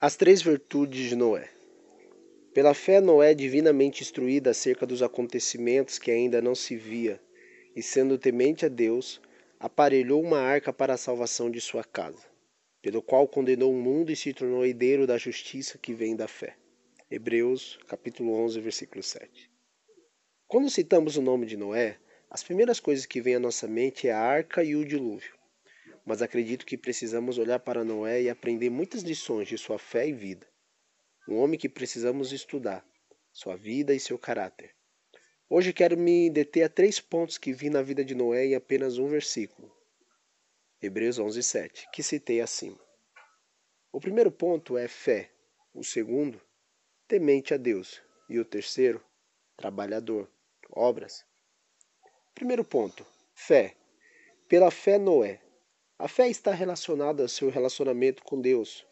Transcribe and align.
As 0.00 0.14
três 0.14 0.40
virtudes 0.40 1.08
de 1.08 1.16
Noé. 1.16 1.50
Pela 2.54 2.72
fé, 2.72 3.00
Noé, 3.00 3.34
divinamente 3.34 4.00
instruído 4.00 4.48
acerca 4.48 4.86
dos 4.86 5.02
acontecimentos 5.02 5.98
que 5.98 6.12
ainda 6.12 6.40
não 6.40 6.54
se 6.54 6.76
via, 6.76 7.20
e 7.74 7.82
sendo 7.82 8.16
temente 8.16 8.64
a 8.64 8.68
Deus, 8.68 9.20
aparelhou 9.58 10.22
uma 10.22 10.38
arca 10.38 10.72
para 10.72 10.94
a 10.94 10.96
salvação 10.96 11.50
de 11.50 11.60
sua 11.60 11.82
casa, 11.82 12.24
pelo 12.80 13.02
qual 13.02 13.26
condenou 13.26 13.72
o 13.72 13.82
mundo 13.82 14.12
e 14.12 14.16
se 14.16 14.32
tornou 14.32 14.64
herdeiro 14.64 15.04
da 15.04 15.18
justiça 15.18 15.76
que 15.78 15.92
vem 15.92 16.14
da 16.14 16.28
fé. 16.28 16.54
Hebreus, 17.10 17.76
capítulo 17.88 18.34
11, 18.34 18.60
versículo 18.60 19.02
7. 19.02 19.50
Quando 20.46 20.70
citamos 20.70 21.16
o 21.16 21.22
nome 21.22 21.44
de 21.44 21.56
Noé, 21.56 21.98
as 22.30 22.44
primeiras 22.44 22.78
coisas 22.78 23.04
que 23.04 23.20
vêm 23.20 23.34
à 23.34 23.40
nossa 23.40 23.66
mente 23.66 24.06
é 24.06 24.12
a 24.12 24.20
arca 24.20 24.62
e 24.62 24.76
o 24.76 24.84
dilúvio 24.84 25.37
mas 26.08 26.22
acredito 26.22 26.64
que 26.64 26.78
precisamos 26.78 27.36
olhar 27.36 27.60
para 27.60 27.84
Noé 27.84 28.22
e 28.22 28.30
aprender 28.30 28.70
muitas 28.70 29.02
lições 29.02 29.46
de 29.46 29.58
sua 29.58 29.78
fé 29.78 30.08
e 30.08 30.12
vida. 30.14 30.48
Um 31.28 31.36
homem 31.36 31.60
que 31.60 31.68
precisamos 31.68 32.32
estudar, 32.32 32.82
sua 33.30 33.56
vida 33.56 33.94
e 33.94 34.00
seu 34.00 34.18
caráter. 34.18 34.74
Hoje 35.50 35.70
quero 35.70 35.98
me 35.98 36.30
deter 36.30 36.62
a 36.62 36.68
três 36.70 36.98
pontos 36.98 37.36
que 37.36 37.52
vi 37.52 37.68
na 37.68 37.82
vida 37.82 38.02
de 38.02 38.14
Noé 38.14 38.46
em 38.46 38.54
apenas 38.54 38.96
um 38.96 39.06
versículo. 39.06 39.70
Hebreus 40.80 41.18
11, 41.18 41.42
7, 41.42 41.88
que 41.92 42.02
citei 42.02 42.40
acima. 42.40 42.80
O 43.92 44.00
primeiro 44.00 44.32
ponto 44.32 44.78
é 44.78 44.88
fé, 44.88 45.30
o 45.74 45.84
segundo, 45.84 46.40
temente 47.06 47.52
a 47.52 47.58
Deus, 47.58 48.00
e 48.30 48.38
o 48.38 48.46
terceiro, 48.46 49.04
trabalhador, 49.58 50.26
obras. 50.70 51.22
Primeiro 52.34 52.64
ponto, 52.64 53.04
fé. 53.34 53.76
Pela 54.48 54.70
fé, 54.70 54.96
Noé, 54.96 55.42
a 55.98 56.06
fé 56.06 56.28
está 56.28 56.52
relacionada 56.52 57.24
ao 57.24 57.28
seu 57.28 57.50
relacionamento 57.50 58.22
com 58.22 58.40
Deus. 58.40 58.86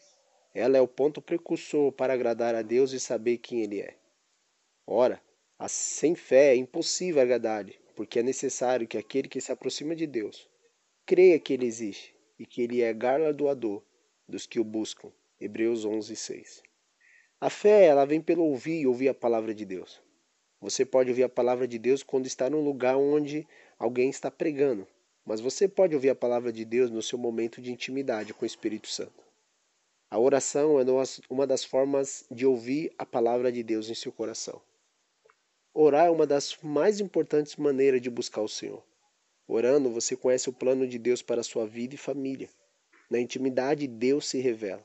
Ela 0.52 0.77
é 0.77 0.80
o 0.80 0.88
ponto 0.88 1.23
precursor 1.23 1.93
para 1.93 2.13
agradar 2.13 2.52
a 2.57 2.63
Deus 2.63 2.90
e 2.90 2.98
saber 2.98 3.38
quem 3.38 3.63
Ele 3.63 3.80
é. 3.80 3.96
Ora, 4.85 5.23
sem 5.68 6.16
fé 6.16 6.52
é 6.52 6.57
impossível 6.57 7.23
agradar-lhe, 7.23 7.79
porque 7.95 8.18
é 8.18 8.23
necessário 8.24 8.88
que 8.88 8.98
aquele 8.98 9.29
que 9.29 9.40
se 9.40 9.52
aproxima 9.52 9.95
de 9.95 10.04
Deus 10.04 10.51
creia 11.07 11.38
que 11.38 11.52
Ele 11.52 11.66
existe 11.66 12.13
e 12.40 12.45
que 12.45 12.63
Ele 12.63 12.82
é 12.82 12.93
galardoador 12.93 13.85
dos 14.29 14.45
que 14.45 14.59
o 14.59 14.65
buscam. 14.65 15.13
Hebreus 15.41 15.85
11, 15.85 16.16
6. 16.16 16.63
A 17.41 17.51
fé, 17.51 17.85
ela 17.85 18.04
vem 18.04 18.20
pelo 18.20 18.43
ouvir 18.43 18.80
e 18.80 18.87
ouvir 18.87 19.10
a 19.10 19.15
palavra 19.15 19.54
de 19.54 19.65
Deus. 19.65 20.02
Você 20.60 20.85
pode 20.85 21.10
ouvir 21.10 21.23
a 21.23 21.29
palavra 21.29 21.68
de 21.68 21.79
Deus 21.79 22.02
quando 22.02 22.26
está 22.26 22.51
num 22.51 22.65
lugar 22.65 22.96
onde 22.96 23.46
alguém 23.79 24.09
está 24.09 24.30
pregando, 24.30 24.88
mas 25.27 25.41
você 25.41 25.66
pode 25.66 25.93
ouvir 25.93 26.10
a 26.10 26.15
palavra 26.15 26.52
de 26.52 26.65
Deus 26.65 26.88
no 26.88 27.02
seu 27.02 27.19
momento 27.19 27.60
de 27.60 27.73
intimidade 27.73 28.32
com 28.32 28.45
o 28.45 28.46
Espírito 28.46 28.87
Santo. 28.87 29.27
A 30.09 30.21
oração 30.21 30.79
é 30.79 30.85
uma 31.29 31.45
das 31.45 31.65
formas 31.65 32.24
de 32.30 32.46
ouvir 32.46 32.95
a 32.96 33.05
palavra 33.05 33.51
de 33.51 33.65
Deus 33.65 33.91
em 33.91 33.95
seu 33.95 34.13
coração. 34.13 34.63
Orar 35.74 36.07
é 36.07 36.10
uma 36.10 36.27
das 36.27 36.57
mais 36.63 37.01
importantes 37.01 37.57
maneiras 37.57 38.01
de 38.01 38.09
buscar 38.09 38.41
o 38.41 38.49
Senhor. 38.49 38.82
Orando, 39.49 39.91
você 39.91 40.16
conhece 40.16 40.49
o 40.49 40.52
plano 40.52 40.87
de 40.87 40.99
Deus 40.99 41.23
para 41.23 41.41
a 41.41 41.45
sua 41.45 41.66
vida 41.66 41.97
e 41.97 41.99
família. 41.99 42.49
Na 43.10 43.19
intimidade, 43.19 43.88
Deus 43.88 44.29
se 44.29 44.38
revela. 44.38 44.85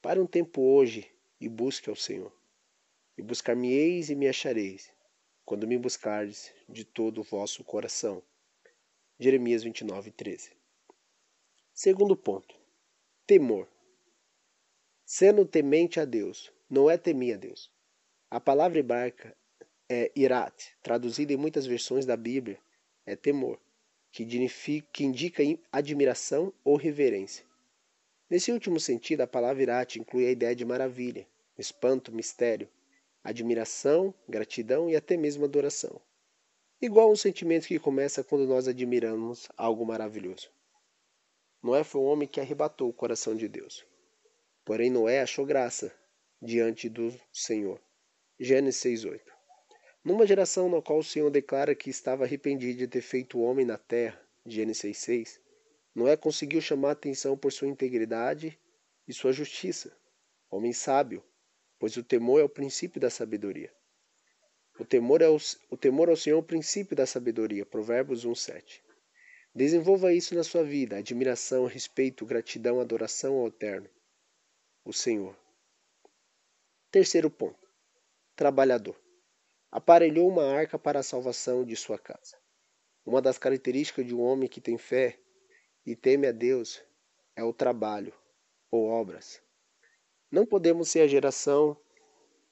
Pare 0.00 0.20
um 0.20 0.26
tempo 0.26 0.62
hoje 0.62 1.10
e 1.40 1.48
busque 1.48 1.90
ao 1.90 1.96
Senhor. 1.96 2.32
E 3.18 3.22
buscar-me-eis 3.22 4.10
e 4.10 4.14
me 4.14 4.28
achareis, 4.28 4.92
quando 5.44 5.66
me 5.66 5.76
buscardes 5.76 6.52
de 6.68 6.84
todo 6.84 7.20
o 7.20 7.24
vosso 7.24 7.64
coração. 7.64 8.22
Jeremias 9.18 9.62
29, 9.62 10.10
13. 10.10 10.50
Segundo 11.72 12.14
ponto: 12.14 12.54
temor. 13.26 13.66
Sendo 15.06 15.46
temente 15.46 15.98
a 15.98 16.04
Deus, 16.04 16.52
não 16.68 16.90
é 16.90 16.98
temer 16.98 17.36
a 17.36 17.38
Deus. 17.38 17.72
A 18.30 18.38
palavra 18.38 18.78
hebraica 18.78 19.34
é 19.88 20.12
irat, 20.14 20.76
traduzida 20.82 21.32
em 21.32 21.36
muitas 21.38 21.64
versões 21.64 22.04
da 22.04 22.14
Bíblia, 22.14 22.58
é 23.06 23.16
temor, 23.16 23.58
que, 24.12 24.26
que 24.92 25.04
indica 25.04 25.42
admiração 25.72 26.52
ou 26.62 26.76
reverência. 26.76 27.46
Nesse 28.28 28.52
último 28.52 28.78
sentido, 28.78 29.22
a 29.22 29.26
palavra 29.26 29.62
irat 29.62 29.98
inclui 29.98 30.26
a 30.26 30.30
ideia 30.30 30.54
de 30.54 30.64
maravilha, 30.66 31.26
espanto, 31.56 32.12
mistério, 32.12 32.68
admiração, 33.24 34.12
gratidão 34.28 34.90
e 34.90 34.96
até 34.96 35.16
mesmo 35.16 35.46
adoração 35.46 36.02
igual 36.80 37.10
um 37.10 37.16
sentimento 37.16 37.66
que 37.66 37.78
começa 37.78 38.22
quando 38.22 38.46
nós 38.46 38.68
admiramos 38.68 39.48
algo 39.56 39.84
maravilhoso. 39.86 40.50
Noé 41.62 41.82
foi 41.82 42.00
um 42.00 42.04
homem 42.04 42.28
que 42.28 42.40
arrebatou 42.40 42.88
o 42.88 42.92
coração 42.92 43.34
de 43.34 43.48
Deus. 43.48 43.84
Porém, 44.64 44.90
Noé 44.90 45.20
achou 45.20 45.46
graça 45.46 45.92
diante 46.40 46.88
do 46.88 47.12
Senhor. 47.32 47.80
Gênesis 48.38 48.80
6:8. 48.82 49.32
Numa 50.04 50.26
geração 50.26 50.68
na 50.68 50.82
qual 50.82 50.98
o 50.98 51.04
Senhor 51.04 51.30
declara 51.30 51.74
que 51.74 51.90
estava 51.90 52.24
arrependido 52.24 52.78
de 52.78 52.86
ter 52.86 53.00
feito 53.00 53.38
o 53.38 53.42
homem 53.42 53.64
na 53.64 53.78
terra, 53.78 54.20
Gênesis 54.44 54.98
6:6, 54.98 55.40
Noé 55.94 56.16
conseguiu 56.16 56.60
chamar 56.60 56.90
a 56.90 56.92
atenção 56.92 57.38
por 57.38 57.50
sua 57.50 57.68
integridade 57.68 58.58
e 59.08 59.14
sua 59.14 59.32
justiça. 59.32 59.96
Homem 60.50 60.72
sábio, 60.72 61.24
pois 61.78 61.96
o 61.96 62.04
temor 62.04 62.40
é 62.40 62.44
o 62.44 62.48
princípio 62.48 63.00
da 63.00 63.08
sabedoria. 63.08 63.72
O 64.78 64.84
temor, 64.84 65.22
é 65.22 65.28
o, 65.28 65.38
o 65.70 65.76
temor 65.76 66.10
ao 66.10 66.16
Senhor 66.16 66.36
é 66.36 66.40
o 66.40 66.42
princípio 66.42 66.94
da 66.94 67.06
sabedoria. 67.06 67.64
Provérbios 67.64 68.26
1,7. 68.26 68.82
Desenvolva 69.54 70.12
isso 70.12 70.34
na 70.34 70.44
sua 70.44 70.62
vida: 70.62 70.98
admiração, 70.98 71.64
respeito, 71.64 72.26
gratidão, 72.26 72.78
adoração 72.78 73.36
ao 73.38 73.48
Eterno, 73.48 73.88
o 74.84 74.92
Senhor. 74.92 75.34
Terceiro 76.90 77.30
ponto: 77.30 77.66
trabalhador. 78.34 79.00
Aparelhou 79.72 80.28
uma 80.28 80.44
arca 80.44 80.78
para 80.78 81.00
a 81.00 81.02
salvação 81.02 81.64
de 81.64 81.74
sua 81.74 81.98
casa. 81.98 82.36
Uma 83.04 83.22
das 83.22 83.38
características 83.38 84.06
de 84.06 84.14
um 84.14 84.20
homem 84.20 84.48
que 84.48 84.60
tem 84.60 84.76
fé 84.76 85.18
e 85.86 85.96
teme 85.96 86.26
a 86.26 86.32
Deus 86.32 86.82
é 87.34 87.42
o 87.42 87.52
trabalho 87.52 88.12
ou 88.70 88.88
obras. 88.88 89.40
Não 90.30 90.44
podemos 90.44 90.90
ser 90.90 91.00
a 91.00 91.06
geração 91.06 91.76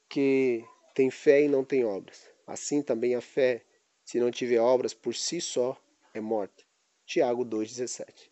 que 0.09 0.65
tem 0.95 1.11
fé 1.11 1.43
e 1.43 1.49
não 1.49 1.65
tem 1.65 1.85
obras. 1.85 2.31
Assim 2.47 2.81
também 2.81 3.17
a 3.17 3.21
fé, 3.21 3.63
se 4.05 4.21
não 4.21 4.31
tiver 4.31 4.61
obras 4.61 4.95
por 4.95 5.15
si 5.15 5.41
só, 5.41 5.77
é 6.15 6.21
morta. 6.21 6.63
Tiago 7.05 7.45
2,17. 7.45 8.31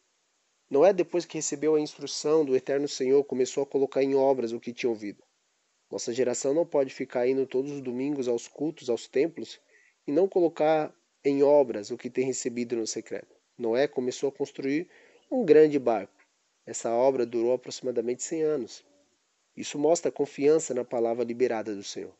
Noé, 0.70 0.92
depois 0.92 1.26
que 1.26 1.36
recebeu 1.36 1.74
a 1.74 1.80
instrução 1.80 2.44
do 2.44 2.54
Eterno 2.54 2.86
Senhor, 2.86 3.22
começou 3.24 3.64
a 3.64 3.66
colocar 3.66 4.02
em 4.02 4.14
obras 4.14 4.52
o 4.52 4.60
que 4.60 4.72
tinha 4.72 4.88
ouvido. 4.88 5.22
Nossa 5.90 6.12
geração 6.14 6.54
não 6.54 6.64
pode 6.64 6.94
ficar 6.94 7.26
indo 7.26 7.46
todos 7.46 7.72
os 7.72 7.80
domingos 7.80 8.28
aos 8.28 8.48
cultos, 8.48 8.88
aos 8.88 9.06
templos, 9.06 9.60
e 10.06 10.12
não 10.12 10.28
colocar 10.28 10.94
em 11.24 11.42
obras 11.42 11.90
o 11.90 11.98
que 11.98 12.08
tem 12.08 12.24
recebido 12.24 12.76
no 12.76 12.86
secreto. 12.86 13.34
Noé 13.58 13.86
começou 13.86 14.28
a 14.28 14.32
construir 14.32 14.88
um 15.30 15.44
grande 15.44 15.78
barco. 15.78 16.14
Essa 16.64 16.90
obra 16.90 17.26
durou 17.26 17.52
aproximadamente 17.52 18.22
100 18.22 18.42
anos. 18.42 18.84
Isso 19.56 19.78
mostra 19.78 20.10
confiança 20.10 20.72
na 20.72 20.84
palavra 20.84 21.24
liberada 21.24 21.74
do 21.74 21.82
Senhor. 21.82 22.14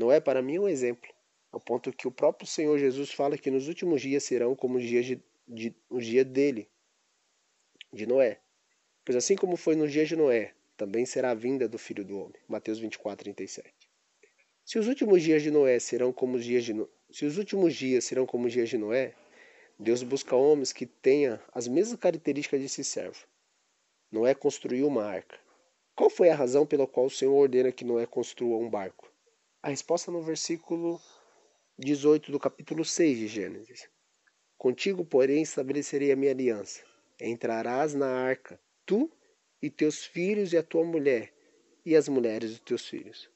Noé, 0.00 0.18
para 0.18 0.40
mim, 0.40 0.56
é 0.56 0.60
um 0.60 0.68
exemplo, 0.68 1.10
ao 1.52 1.60
ponto 1.60 1.92
que 1.92 2.08
o 2.08 2.10
próprio 2.10 2.48
Senhor 2.48 2.78
Jesus 2.78 3.12
fala 3.12 3.36
que 3.36 3.50
nos 3.50 3.68
últimos 3.68 4.00
dias 4.00 4.24
serão 4.24 4.56
como 4.56 4.78
os 4.78 4.82
dias, 4.82 5.04
de, 5.04 5.22
de, 5.46 5.76
os 5.90 6.06
dias 6.06 6.24
dele, 6.24 6.70
de 7.92 8.06
Noé. 8.06 8.40
Pois 9.04 9.14
assim 9.14 9.36
como 9.36 9.58
foi 9.58 9.76
nos 9.76 9.92
dias 9.92 10.08
de 10.08 10.16
Noé, 10.16 10.54
também 10.74 11.04
será 11.04 11.32
a 11.32 11.34
vinda 11.34 11.68
do 11.68 11.76
Filho 11.76 12.02
do 12.02 12.18
Homem. 12.18 12.40
Mateus 12.48 12.78
24, 12.78 13.24
37. 13.24 13.70
Se 14.64 14.78
os 14.78 14.88
últimos 14.88 15.22
dias 15.22 15.42
de 15.42 15.50
Noé 15.50 15.78
serão 15.78 16.14
como 16.14 16.38
os 16.38 16.44
dias 16.46 16.64
de 16.64 16.72
se 17.10 17.26
os 17.26 17.36
últimos 17.36 17.74
dias 17.74 18.04
serão 18.04 18.24
como 18.24 18.46
os 18.46 18.52
dias 18.54 18.70
de 18.70 18.78
Noé, 18.78 19.14
Deus 19.78 20.02
busca 20.02 20.34
homens 20.34 20.72
que 20.72 20.86
tenham 20.86 21.38
as 21.52 21.68
mesmas 21.68 22.00
características 22.00 22.62
de 22.62 22.70
si 22.70 22.84
servo. 22.84 23.26
Noé 24.10 24.34
construiu 24.34 24.86
uma 24.86 25.04
arca. 25.04 25.38
Qual 25.94 26.08
foi 26.08 26.30
a 26.30 26.34
razão 26.34 26.64
pela 26.64 26.86
qual 26.86 27.04
o 27.06 27.10
Senhor 27.10 27.34
ordena 27.34 27.70
que 27.70 27.84
Noé 27.84 28.06
construa 28.06 28.56
um 28.56 28.70
barco? 28.70 29.09
A 29.62 29.68
resposta 29.68 30.10
no 30.10 30.22
versículo 30.22 30.98
18 31.78 32.32
do 32.32 32.40
capítulo 32.40 32.82
6 32.82 33.18
de 33.18 33.28
Gênesis. 33.28 33.90
Contigo, 34.56 35.04
porém, 35.04 35.42
estabelecerei 35.42 36.10
a 36.10 36.16
minha 36.16 36.32
aliança. 36.32 36.82
Entrarás 37.20 37.92
na 37.92 38.06
arca, 38.06 38.58
tu 38.86 39.12
e 39.60 39.68
teus 39.68 40.02
filhos 40.02 40.54
e 40.54 40.56
a 40.56 40.62
tua 40.62 40.82
mulher, 40.82 41.30
e 41.84 41.94
as 41.94 42.08
mulheres 42.08 42.52
dos 42.52 42.60
teus 42.60 42.88
filhos. 42.88 43.28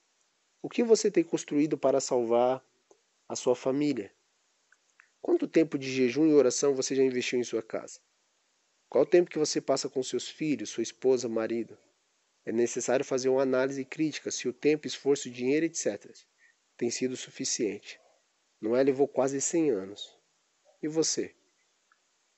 O 0.62 0.69
que 0.71 0.82
você 0.82 1.11
tem 1.11 1.23
construído 1.23 1.76
para 1.76 2.00
salvar 2.00 2.65
a 3.29 3.37
sua 3.37 3.55
família? 3.55 4.11
Quanto 5.21 5.47
tempo 5.47 5.76
de 5.76 5.93
jejum 5.93 6.26
e 6.26 6.32
oração 6.32 6.75
você 6.75 6.97
já 6.97 7.03
investiu 7.03 7.38
em 7.38 7.44
sua 7.44 7.62
casa? 7.62 8.00
Qual 8.88 9.05
o 9.05 9.06
tempo 9.06 9.29
que 9.29 9.38
você 9.38 9.61
passa 9.61 9.91
com 9.91 10.03
seus 10.03 10.26
filhos, 10.26 10.71
sua 10.71 10.82
esposa, 10.82 11.29
marido? 11.29 11.76
É 12.46 12.52
necessário 12.52 13.05
fazer 13.05 13.29
uma 13.29 13.43
análise 13.43 13.85
crítica 13.85 14.31
se 14.31 14.49
o 14.49 14.52
tempo, 14.52 14.87
esforço, 14.87 15.31
dinheiro, 15.31 15.64
etc. 15.67 16.12
tem 16.76 16.91
sido 16.91 17.17
suficiente. 17.17 17.99
Noé 18.61 18.82
levou 18.82 19.08
quase 19.08 19.41
100 19.41 19.70
anos. 19.70 20.19
E 20.82 20.88
você? 20.88 21.35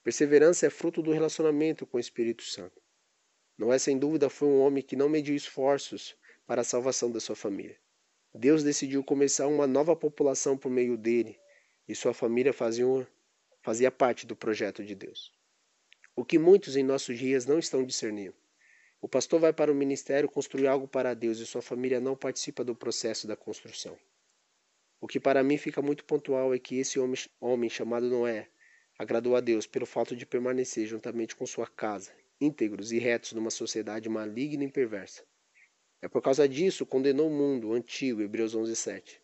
Perseverança 0.05 0.67
é 0.67 0.70
fruto 0.70 1.03
do 1.03 1.11
relacionamento 1.11 1.85
com 1.85 1.97
o 1.97 2.00
Espírito 2.00 2.44
Santo. 2.44 2.81
Noé, 3.58 3.79
sem 3.79 3.99
dúvida, 3.99 4.31
foi 4.31 4.47
um 4.49 4.61
homem 4.61 4.82
que 4.82 4.94
não 4.94 5.08
mediu 5.08 5.35
esforços 5.35 6.17
para 6.47 6.61
a 6.61 6.64
salvação 6.64 7.11
da 7.11 7.19
sua 7.19 7.35
família. 7.35 7.76
Deus 8.32 8.62
decidiu 8.62 9.02
começar 9.02 9.47
uma 9.47 9.67
nova 9.67 9.97
população 9.97 10.56
por 10.56 10.70
meio 10.70 10.97
dele 10.97 11.41
e 11.88 11.94
sua 11.94 12.12
família 12.12 12.52
fazia, 12.52 12.85
fazia 13.62 13.91
parte 13.91 14.26
do 14.26 14.37
projeto 14.37 14.85
de 14.85 14.94
Deus. 14.94 15.32
O 16.14 16.25
que 16.25 16.38
muitos 16.38 16.76
em 16.76 16.82
nossos 16.82 17.19
dias 17.19 17.47
não 17.47 17.59
estão 17.59 17.85
discernindo. 17.85 18.35
O 19.06 19.08
pastor 19.08 19.38
vai 19.38 19.53
para 19.53 19.70
o 19.70 19.75
ministério 19.75 20.29
construir 20.29 20.67
algo 20.67 20.88
para 20.88 21.14
Deus 21.14 21.38
e 21.38 21.47
sua 21.47 21.62
família 21.62 22.00
não 22.00 22.17
participa 22.17 22.64
do 22.64 22.75
processo 22.75 23.25
da 23.25 23.37
construção. 23.37 23.97
O 25.00 25.06
que 25.06 25.20
para 25.20 25.44
mim 25.44 25.56
fica 25.56 25.81
muito 25.81 26.05
pontual 26.05 26.53
é 26.53 26.58
que 26.58 26.81
esse 26.81 26.99
homem, 26.99 27.17
homem 27.41 27.70
chamado 27.70 28.08
Noé 28.08 28.49
agradou 28.99 29.37
a 29.37 29.41
Deus 29.41 29.64
pelo 29.64 29.87
fato 29.87 30.17
de 30.17 30.26
permanecer 30.26 30.88
juntamente 30.88 31.37
com 31.37 31.47
sua 31.47 31.69
casa, 31.69 32.12
íntegros 32.41 32.91
e 32.91 32.99
retos 32.99 33.32
numa 33.32 33.49
sociedade 33.49 34.08
maligna 34.08 34.64
e 34.64 34.73
perversa. 34.73 35.23
É 36.02 36.09
por 36.09 36.20
causa 36.20 36.49
disso 36.49 36.85
condenou 36.85 37.29
o 37.29 37.32
mundo 37.32 37.75
antigo, 37.75 38.20
Hebreus 38.20 38.56
11:7. 38.56 39.20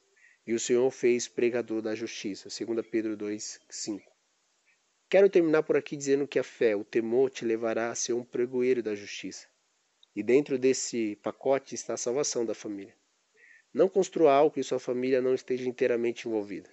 E 0.46 0.54
o 0.54 0.60
Senhor 0.60 0.88
fez 0.92 1.26
pregador 1.26 1.82
da 1.82 1.92
justiça, 1.96 2.48
2 2.48 2.86
Pedro 2.88 3.16
2:5. 3.16 4.00
Quero 5.10 5.28
terminar 5.28 5.64
por 5.64 5.76
aqui 5.76 5.96
dizendo 5.96 6.28
que 6.28 6.38
a 6.38 6.44
fé, 6.44 6.76
o 6.76 6.84
temor 6.84 7.30
te 7.30 7.44
levará 7.44 7.90
a 7.90 7.96
ser 7.96 8.12
um 8.12 8.22
pregoeiro 8.22 8.80
da 8.80 8.94
justiça. 8.94 9.50
E 10.14 10.22
dentro 10.22 10.58
desse 10.58 11.16
pacote 11.16 11.74
está 11.74 11.94
a 11.94 11.96
salvação 11.96 12.44
da 12.44 12.54
família. 12.54 12.94
Não 13.72 13.88
construa 13.88 14.32
algo 14.32 14.54
que 14.54 14.62
sua 14.62 14.78
família 14.78 15.22
não 15.22 15.34
esteja 15.34 15.68
inteiramente 15.68 16.28
envolvida. 16.28 16.70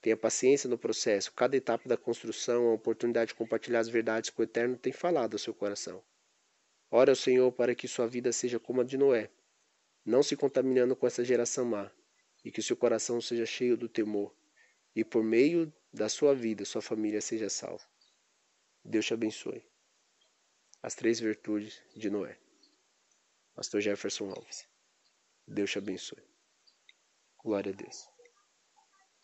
Tenha 0.00 0.16
paciência 0.16 0.68
no 0.68 0.78
processo. 0.78 1.32
Cada 1.32 1.56
etapa 1.56 1.88
da 1.88 1.96
construção 1.96 2.62
é 2.62 2.66
uma 2.66 2.74
oportunidade 2.74 3.28
de 3.28 3.34
compartilhar 3.34 3.80
as 3.80 3.88
verdades 3.88 4.30
que 4.30 4.40
o 4.40 4.44
Eterno 4.44 4.76
tem 4.76 4.92
falado 4.92 5.32
ao 5.32 5.38
seu 5.38 5.52
coração. 5.52 6.04
Ore 6.90 7.10
ao 7.10 7.16
Senhor 7.16 7.50
para 7.50 7.74
que 7.74 7.88
sua 7.88 8.06
vida 8.06 8.30
seja 8.32 8.60
como 8.60 8.80
a 8.80 8.84
de 8.84 8.96
Noé, 8.96 9.28
não 10.04 10.22
se 10.22 10.36
contaminando 10.36 10.94
com 10.94 11.06
essa 11.06 11.24
geração 11.24 11.64
má, 11.64 11.90
e 12.44 12.52
que 12.52 12.62
seu 12.62 12.76
coração 12.76 13.20
seja 13.20 13.44
cheio 13.44 13.76
do 13.76 13.88
temor, 13.88 14.32
e 14.94 15.04
por 15.04 15.24
meio 15.24 15.72
da 15.92 16.08
sua 16.08 16.32
vida 16.32 16.64
sua 16.64 16.80
família 16.80 17.20
seja 17.20 17.50
salva. 17.50 17.84
Deus 18.84 19.04
te 19.04 19.14
abençoe. 19.14 19.66
As 20.80 20.94
três 20.94 21.18
virtudes 21.18 21.82
de 21.96 22.08
Noé. 22.08 22.38
Pastor 23.56 23.80
Jefferson 23.80 24.30
Alves. 24.32 24.68
Deus 25.48 25.72
te 25.72 25.78
abençoe. 25.78 26.22
Glória 27.42 27.72
a 27.72 27.74
Deus. 27.74 28.15